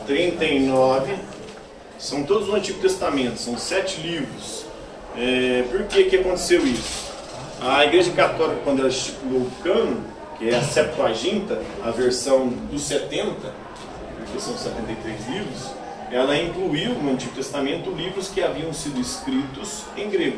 [0.06, 1.16] 39
[1.98, 4.66] são todos no Antigo Testamento, são sete livros.
[5.18, 7.12] É, por que, que aconteceu isso?
[7.60, 10.04] A Igreja Católica, quando ela estipulou o cano,
[10.38, 13.34] que é a Septuaginta, a versão dos 70,
[14.18, 15.72] porque são 73 livros,
[16.12, 20.38] ela incluiu no Antigo Testamento livros que haviam sido escritos em grego.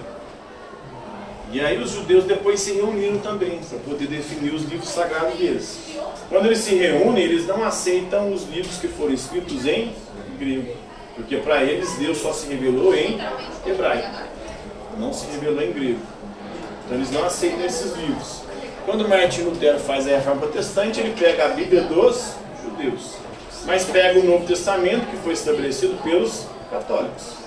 [1.52, 5.80] E aí os judeus depois se reuniram também para poder definir os livros sagrados deles.
[6.30, 9.92] Quando eles se reúnem, eles não aceitam os livros que foram escritos em
[10.38, 10.76] grego,
[11.16, 13.20] porque para eles Deus só se revelou em
[13.66, 14.22] hebraico,
[15.00, 16.00] não se revelou em grego.
[16.86, 18.44] Então eles não aceitam esses livros.
[18.86, 22.34] Quando Martin Lutero faz a reforma protestante, ele pega a Bíblia dos
[22.64, 23.16] judeus,
[23.66, 27.39] mas pega o Novo Testamento que foi estabelecido pelos católicos.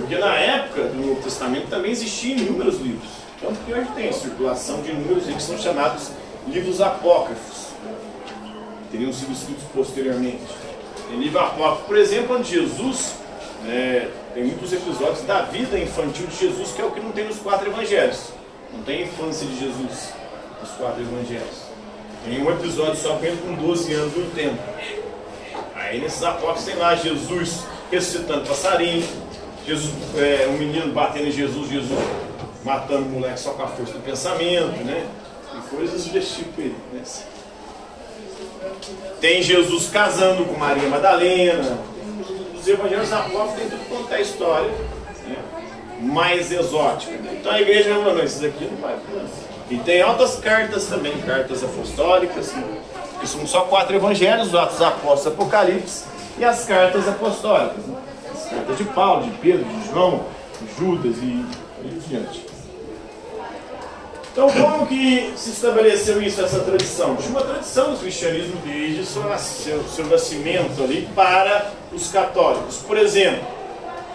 [0.00, 3.08] Porque na época do Novo Testamento também existiam inúmeros livros.
[3.40, 6.10] Tanto que hoje tem circulação de inúmeros que são chamados
[6.48, 7.68] livros apócrifos.
[8.90, 10.42] Teriam sido escritos posteriormente.
[11.08, 13.14] Tem livro apócrifo, por exemplo, onde Jesus
[13.68, 17.26] é, tem muitos episódios da vida infantil de Jesus, que é o que não tem
[17.26, 18.30] nos quatro evangelhos.
[18.72, 20.12] Não tem a infância de Jesus
[20.60, 21.64] nos quatro evangelhos.
[22.24, 24.58] Tem um episódio só com ele com 12 anos no tempo.
[25.76, 29.06] Aí nesses apóstolos tem lá Jesus ressuscitando passarinho,
[29.66, 31.98] Jesus, é, um menino batendo em Jesus, Jesus
[32.64, 35.06] matando o moleque só com a força do pensamento, né?
[35.56, 36.74] E coisas desse tipo aí.
[36.92, 37.02] Né?
[39.20, 41.78] Tem Jesus casando com Maria Madalena,
[42.54, 44.70] os evangelhos apócrifos tem tudo quanto é história
[45.26, 45.36] né,
[46.00, 47.12] mais exótica.
[47.12, 47.38] Né?
[47.40, 48.96] Então a igreja falou, não, esses aqui não vai.
[49.70, 52.64] E tem altas cartas também, cartas apostólicas, né,
[53.20, 56.04] que são só quatro evangelhos, os Atos Apóstolos Apocalipse
[56.38, 57.84] e as cartas apostólicas.
[57.86, 57.96] Né?
[58.76, 60.24] De Paulo, de Pedro, de João,
[60.60, 61.44] de Judas e,
[61.84, 62.54] e diante.
[64.34, 67.14] Então, como que se estabeleceu isso, essa tradição?
[67.14, 72.78] Tinha uma tradição do cristianismo desde seu, seu, seu nascimento ali para os católicos.
[72.78, 73.46] Por exemplo,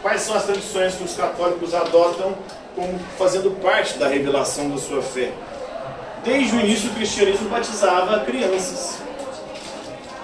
[0.02, 2.36] quais são as tradições que os católicos adotam
[2.76, 5.32] como fazendo parte da revelação da sua fé?
[6.26, 8.98] Desde o início, o cristianismo batizava crianças.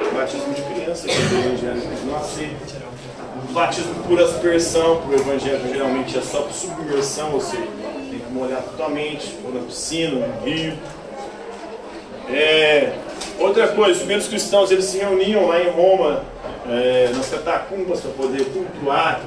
[0.01, 2.94] O batismo de crianças, que o evangelho não aceita.
[3.55, 7.65] Batismo por aspersão, por o evangelho geralmente é só por submersão, ou seja,
[8.29, 10.77] molhar totalmente, ou na piscina, no rio.
[12.27, 12.97] É,
[13.39, 16.25] outra coisa, os primeiros cristãos eles se reuniam lá em Roma,
[16.67, 19.21] é, nas catacumbas, para poder cultuar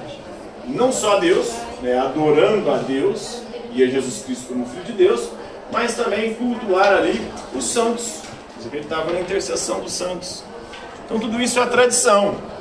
[0.67, 1.51] não só a Deus,
[1.81, 3.41] né, adorando a Deus
[3.73, 5.31] e a Jesus Cristo como Filho de Deus,
[5.73, 7.19] mas também cultuar ali
[7.55, 8.21] os santos,
[8.57, 10.45] Eles acreditavam na intercessão dos santos.
[11.07, 12.58] Então tudo isso é a tradição.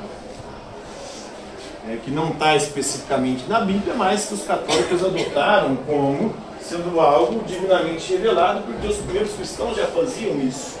[1.88, 7.42] É, que não está especificamente na Bíblia, mas que os católicos adotaram como sendo algo
[7.44, 10.78] divinamente revelado, porque os primeiros cristãos já faziam isso.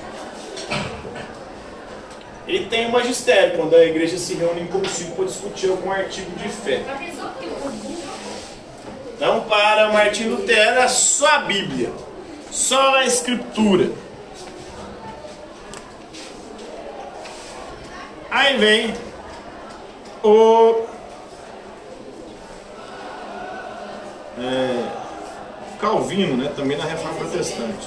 [2.46, 6.48] Ele tem o magistério, quando a igreja se reúne em para discutir algum artigo de
[6.48, 6.82] fé.
[9.14, 11.90] Então, para Martim Lutero, é só a Bíblia,
[12.50, 13.90] só a Escritura.
[18.30, 18.94] Aí vem
[20.22, 20.86] o
[24.40, 24.84] é,
[26.08, 27.86] Calvino, né, também na Reforma Protestante.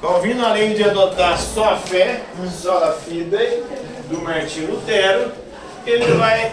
[0.00, 3.62] Calvino, além de adotar só a fé, só a fide
[4.08, 5.32] do Martinho Lutero,
[5.84, 6.50] ele vai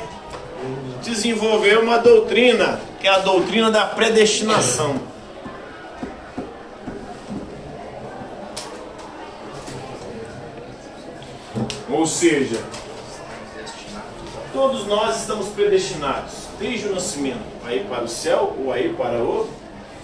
[1.01, 4.99] desenvolver uma doutrina, que é a doutrina da predestinação.
[11.89, 12.61] Ou seja,
[14.51, 18.93] todos nós estamos predestinados, desde o nascimento, a ir para o céu ou a ir
[18.95, 19.49] para o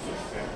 [0.07, 0.49] inferno.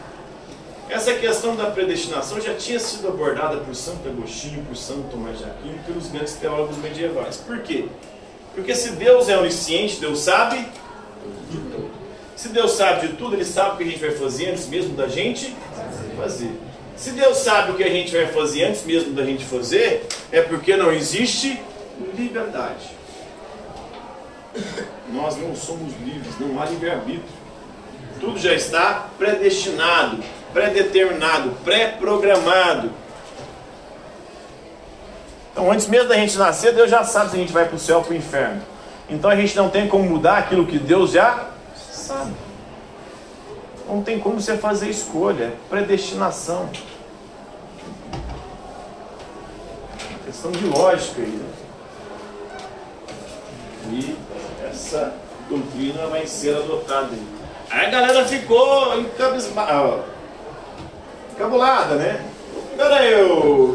[0.90, 5.46] Essa questão da predestinação já tinha sido abordada por Santo Agostinho, por Santo Tomás de
[5.46, 7.38] Aquino, pelos grandes teólogos medievais.
[7.38, 7.86] Por quê?
[8.54, 11.92] Porque se Deus é onisciente, Deus sabe de tudo.
[12.36, 14.96] Se Deus sabe de tudo, Ele sabe o que a gente vai fazer antes mesmo
[14.96, 15.56] da gente
[16.18, 16.52] fazer.
[16.96, 20.42] Se Deus sabe o que a gente vai fazer antes mesmo da gente fazer, é
[20.42, 21.60] porque não existe
[22.16, 22.92] liberdade.
[25.14, 27.24] Nós não somos livres, não há livre-arbítrio.
[28.20, 30.18] Tudo já está predestinado,
[30.52, 32.90] predeterminado, pré-programado.
[35.52, 37.80] Então, antes mesmo da gente nascer, Deus já sabe se a gente vai para o
[37.80, 38.62] céu ou para o inferno.
[39.08, 41.48] Então, a gente não tem como mudar aquilo que Deus já
[41.78, 42.34] sabe.
[43.88, 46.70] Não tem como você fazer escolha, é predestinação.
[50.26, 51.28] Questão de lógica aí.
[51.28, 51.50] Né?
[53.92, 54.33] E
[54.74, 55.14] essa
[55.48, 57.24] doutrina vai ser adotada aí.
[57.70, 60.04] Aí a galera ficou encabismada,
[61.32, 62.26] encabulada, né?
[62.76, 63.14] Peraí,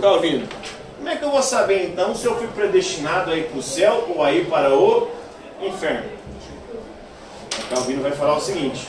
[0.01, 0.49] Calvino,
[0.97, 3.63] como é que eu vou saber então se eu fui predestinado a ir para o
[3.63, 5.09] céu ou a ir para o
[5.63, 6.11] inferno?
[7.59, 8.89] O Calvino vai falar o seguinte: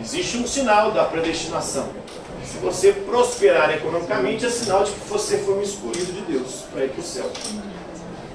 [0.00, 1.88] existe um sinal da predestinação.
[2.44, 6.84] Se você prosperar economicamente, é sinal de que você foi um escolhido de Deus para
[6.84, 7.30] ir para o céu.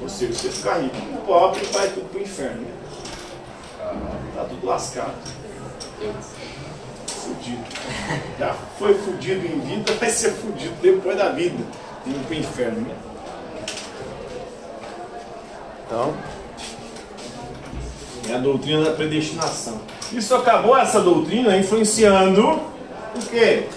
[0.02, 0.96] Ou seja, você ficar rico.
[1.16, 2.62] O pobre vai tudo para o inferno.
[2.62, 2.83] Né?
[4.64, 5.14] Lascado.
[7.08, 7.64] Fudido.
[8.40, 11.64] Já foi fudido em vida, vai ser fudido depois da vida.
[12.06, 12.82] Indo para o inferno.
[12.82, 12.96] Né?
[15.86, 16.14] Então,
[18.30, 19.82] é a doutrina da predestinação.
[20.12, 22.52] Isso acabou essa doutrina influenciando
[23.16, 23.68] o quê?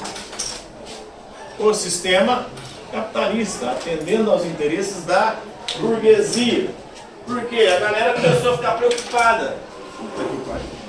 [1.59, 2.47] O sistema
[2.93, 5.37] capitalista, atendendo aos interesses da
[5.78, 6.70] burguesia.
[7.26, 7.68] Por quê?
[7.76, 9.66] A galera começou a ficar preocupada.
[9.97, 10.86] Puta que pariu.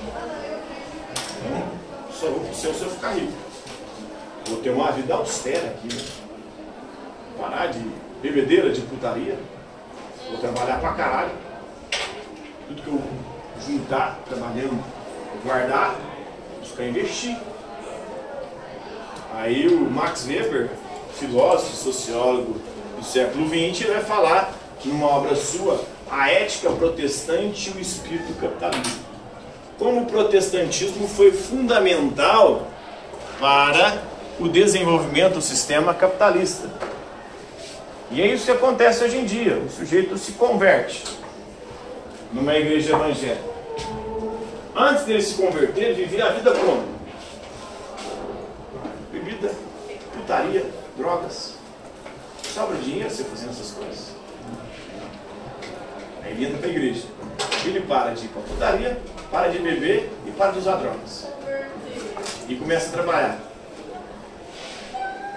[1.40, 1.64] Então,
[2.12, 3.34] só vou pro céu se eu ficar rico.
[4.48, 5.94] Vou ter uma vida austera aqui.
[5.94, 6.02] Né?
[7.40, 7.80] Parar de
[8.22, 9.38] bebedeira, de putaria.
[10.30, 11.32] Vou trabalhar pra caralho.
[12.68, 13.02] Tudo que eu
[13.66, 14.84] juntar, trabalhando,
[15.44, 15.96] guardar,
[16.60, 17.38] buscar investir.
[19.34, 20.70] Aí o Max Weber,
[21.14, 22.60] filósofo, sociólogo
[22.98, 24.54] do século XX, vai falar
[24.86, 29.06] numa obra sua, A Ética Protestante e o Espírito Capitalista.
[29.78, 32.68] Como o protestantismo foi fundamental
[33.40, 34.02] para
[34.40, 36.70] o desenvolvimento do sistema capitalista.
[38.10, 39.58] E é isso que acontece hoje em dia.
[39.58, 41.04] O sujeito se converte
[42.32, 43.58] numa igreja evangélica.
[44.76, 46.84] Antes dele se converter, ele vivia a vida como?
[49.12, 49.52] Bebida,
[50.14, 51.56] putaria, drogas.
[52.54, 54.17] Sobra dinheiro você fazendo essas coisas.
[56.28, 57.06] Aí ele entra para a igreja.
[57.66, 59.02] Ele para de ir para a putaria,
[59.32, 61.28] para de beber e para de usar drogas.
[62.50, 63.40] E começa a trabalhar.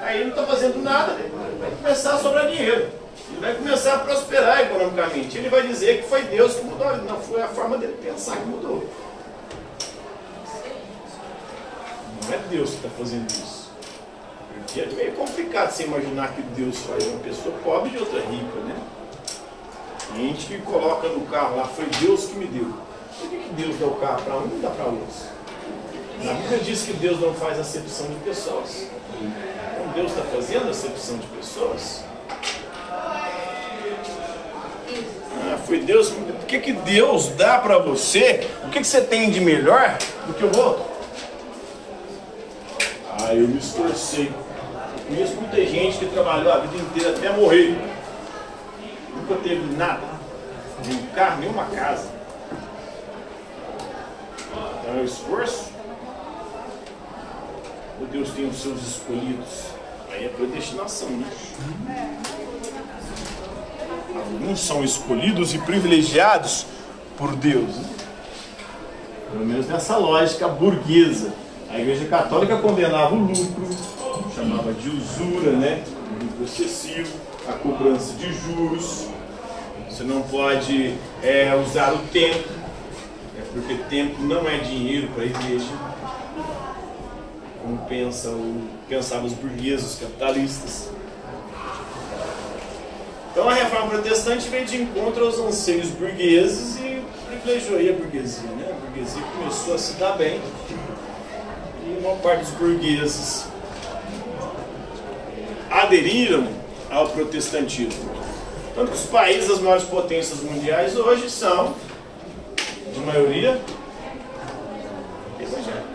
[0.01, 1.17] Aí ele não está fazendo nada,
[1.61, 2.89] vai começar a sobrar dinheiro.
[3.31, 5.39] Ele vai começar a prosperar economicamente.
[5.39, 8.47] Ele vai dizer que foi Deus que mudou, não foi a forma dele pensar que
[8.47, 8.89] mudou.
[12.25, 13.71] Não é Deus que está fazendo isso.
[14.55, 18.61] Porque é meio complicado você imaginar que Deus faz uma pessoa pobre e outra rica,
[18.67, 18.77] né?
[20.17, 22.73] Gente que coloca no carro lá, foi Deus que me deu.
[23.19, 25.27] Por que, que Deus dá o carro para um e dá para outros?
[26.25, 28.87] Na Bíblia diz que Deus não faz acepção de pessoas.
[29.21, 32.05] Então Deus está fazendo acepção de pessoas?
[35.43, 36.35] Ah, foi Deus que me deu.
[36.37, 38.47] O que, que Deus dá para você?
[38.65, 39.97] O que, que você tem de melhor
[40.27, 40.85] do que o outro?
[43.19, 44.31] Ah, eu me esforcei.
[45.09, 47.77] Conheço muita gente que trabalhou a vida inteira até morrer.
[49.31, 50.03] Nunca teve nada.
[50.85, 52.09] Nenhum carro, nenhuma casa.
[54.81, 55.71] Então é o esforço.
[58.01, 59.67] Ou Deus tem os seus escolhidos?
[60.11, 61.31] Aí é predestinação, né?
[64.17, 66.67] Alguns são escolhidos e privilegiados
[67.17, 67.77] por Deus.
[67.77, 67.91] Né?
[69.31, 71.33] Pelo menos nessa lógica burguesa.
[71.71, 73.69] A Igreja Católica condenava o lucro,
[74.35, 75.85] chamava de usura, né?
[75.87, 77.17] O lucro excessivo,
[77.49, 79.20] a cobrança de juros.
[80.01, 82.49] Você não pode é, usar o tempo,
[83.39, 85.69] é porque tempo não é dinheiro para a igreja.
[87.61, 90.89] Como pensa o, pensavam os burgueses, os capitalistas.
[93.31, 98.49] Então a reforma protestante veio de encontro aos anseios burgueses e privilegiou a burguesia.
[98.53, 98.71] Né?
[98.71, 100.41] A burguesia começou a se dar bem
[101.85, 103.45] e uma parte dos burgueses
[105.71, 106.49] aderiram
[106.89, 108.10] ao protestantismo.
[108.75, 111.75] Tanto que os países, as maiores potências mundiais hoje são,
[112.93, 113.61] de maioria,
[115.41, 115.91] evangélicos.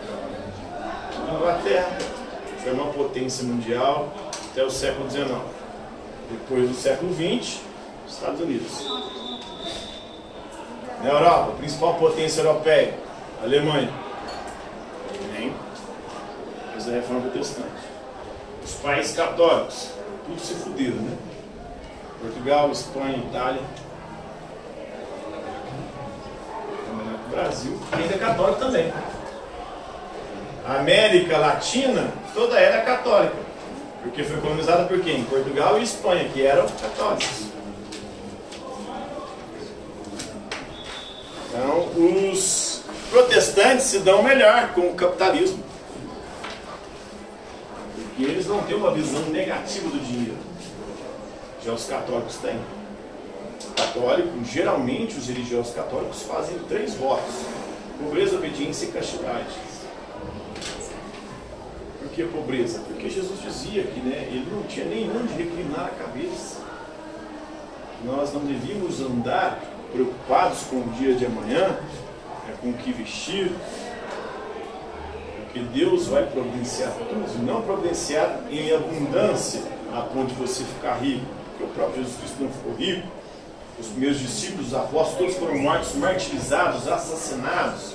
[1.32, 1.98] Inglaterra
[2.62, 4.12] foi uma potência mundial
[4.50, 5.28] até o século XIX.
[6.30, 7.60] Depois do século XX,
[8.08, 8.84] Estados Unidos.
[11.02, 12.94] Na Europa, a principal potência europeia,
[13.42, 13.92] Alemanha.
[15.38, 15.52] Nem.
[16.72, 17.68] Fez a reforma protestante.
[18.64, 19.90] Os países católicos,
[20.26, 21.16] tudo se fuderam, né?
[22.20, 23.62] Portugal, Espanha, Itália.
[27.26, 28.92] O Brasil ainda é católico também.
[30.66, 33.36] A América Latina, toda ela é católica.
[34.02, 35.24] Porque foi colonizada por quem?
[35.24, 37.46] Portugal e Espanha, que eram católicos.
[41.48, 45.62] Então, os protestantes se dão melhor com o capitalismo.
[47.94, 50.36] Porque eles não têm uma visão negativa do dinheiro.
[51.66, 52.60] Já os católicos têm.
[53.74, 57.34] Católico, geralmente os religiosos católicos fazem três votos:
[58.00, 59.52] pobreza, obediência e castidade.
[61.98, 62.78] Por que pobreza?
[62.86, 66.60] Porque Jesus dizia que né, ele não tinha nem onde reclinar a cabeça.
[68.04, 69.60] Nós não devíamos andar
[69.92, 71.80] preocupados com o dia de amanhã,
[72.48, 73.50] é, com o que vestir,
[75.42, 79.62] porque Deus vai providenciar tudo, não providenciar em abundância
[79.92, 83.08] a ponto de você ficar rico, porque o próprio Jesus Cristo não ficou rico.
[83.78, 87.94] Os primeiros discípulos, os apóstolos, todos foram mortos, martirizados, assassinados.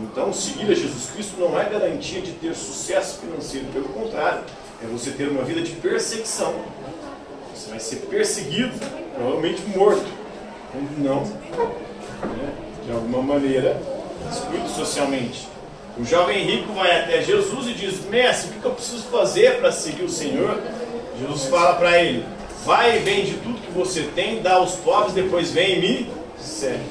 [0.00, 4.42] Então, seguir a Jesus Cristo não é garantia de ter sucesso financeiro, pelo contrário,
[4.82, 6.54] é você ter uma vida de perseguição.
[7.54, 8.72] Você vai ser perseguido,
[9.14, 10.06] provavelmente morto,
[10.72, 12.52] quando não, né,
[12.86, 13.80] de alguma maneira,
[14.30, 15.48] excluído socialmente.
[15.98, 19.70] O jovem rico vai até Jesus e diz: Mestre, o que eu preciso fazer para
[19.72, 20.58] seguir o Senhor?
[21.18, 22.24] Jesus fala para ele:
[22.64, 26.84] Vai e vende tudo que você tem, dá aos pobres, depois vem e me segue.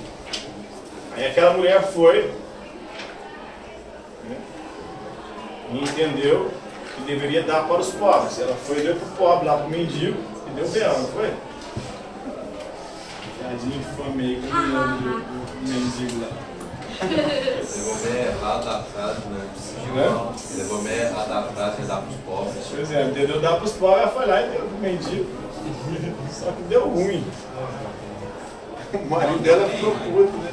[1.15, 2.31] Aí aquela mulher foi
[5.71, 6.49] e entendeu
[6.95, 8.39] que deveria dar para os pobres.
[8.39, 10.17] Ela foi e deu para o pobre, lá para o mendigo,
[10.47, 11.33] e deu para ela, não foi?
[13.37, 16.49] Piadinha infame aí com o mendigo lá.
[17.01, 19.49] Levou meio errado a frase, né?
[19.95, 20.33] Né?
[20.57, 22.65] Levou meio errado a frase, dar pros pobres.
[22.69, 23.39] Pois é, entendeu?
[23.39, 25.48] Dar para os pobres, ela foi lá e deu para o mendigo.
[26.31, 27.23] Só que deu ruim.
[28.93, 30.51] O marido dela ficou puto, né?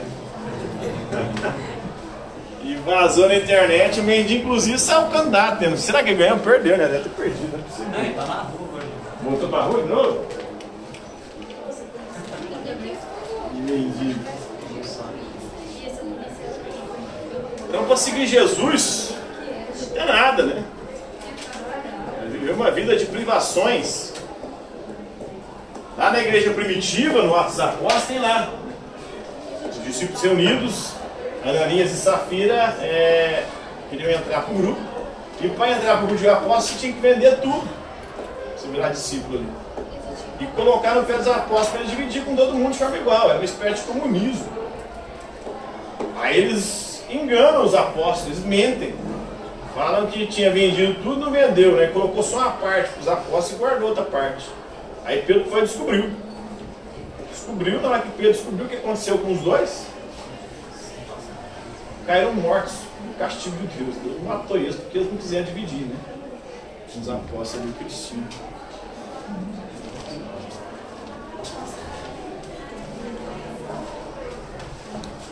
[2.62, 5.64] E vazou na internet, o mendigo inclusive saiu candidato.
[5.64, 5.76] Né?
[5.76, 6.38] Será que ganhou?
[6.38, 6.86] Perdeu, né?
[6.88, 7.92] Deve ter perdido, não é possível.
[7.92, 8.80] Não, ele tá na rua.
[9.22, 10.26] Voltou pra rua de novo?
[13.54, 14.20] E mendigo.
[17.68, 19.14] Então, para seguir Jesus,
[19.94, 20.64] não é nada, né?
[22.30, 24.12] Viver uma vida de privações.
[25.96, 28.50] Lá na igreja primitiva, no Atos Apóstolos, tem lá.
[29.70, 30.92] Os discípulos reunidos,
[31.42, 33.44] Ananias e Safira é,
[33.88, 34.80] queriam entrar para o grupo.
[35.40, 37.66] E para entrar para o grupo de apóstolos, tinha que vender tudo.
[38.56, 39.48] Você virar discípulo ali.
[40.38, 43.30] E colocar no pé dos apóstolos para eles dividir com todo mundo de forma igual.
[43.30, 44.48] Era uma espécie de comunismo.
[46.20, 48.94] Aí eles enganam os apóstolos, eles mentem.
[49.74, 51.86] Falam que tinha vendido tudo, não vendeu, né?
[51.86, 54.44] Colocou só uma parte para os apóstolos e guardou outra parte.
[55.06, 56.10] Aí Pedro foi e descobriu.
[57.30, 59.86] Descobriu, na hora que Pedro descobriu o que aconteceu com os dois,
[62.04, 62.74] caíram mortos
[63.06, 63.94] no castigo de Deus.
[64.02, 65.96] Deus matou eles porque eles não quiseram dividir, né?
[67.00, 68.26] Os apóstolos do Cristina.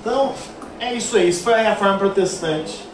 [0.00, 0.34] Então,
[0.78, 1.28] é isso aí.
[1.28, 2.93] Isso foi a reforma protestante.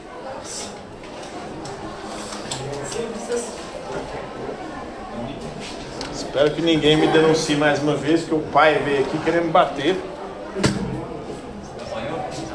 [6.31, 9.51] Espero que ninguém me denuncie mais uma vez, que o pai veio aqui querendo me
[9.51, 9.97] bater.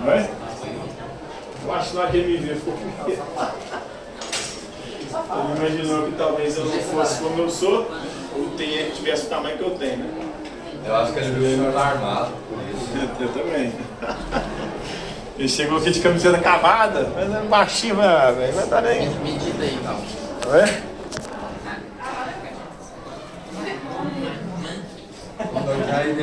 [0.02, 0.30] Não é?
[1.66, 3.22] Eu acho que lá que ele me viu ficou com medo.
[5.12, 7.92] Ele imaginou que talvez eu não fosse como eu sou,
[8.38, 10.10] ou tenha, tivesse o tamanho que eu tenho, né?
[10.88, 12.90] Eu acho que ele viu o senhor armado, por isso.
[13.20, 13.74] Eu também.
[15.38, 19.10] Ele chegou aqui de camiseta cavada, mas é baixinho, ah, velho, vai dar nem.
[19.16, 20.00] Medida aí, Val.
[20.46, 20.95] Não é?
[25.88, 26.14] 何?